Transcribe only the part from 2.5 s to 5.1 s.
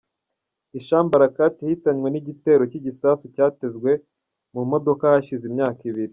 cy'igisasu cyatezwe mu modoka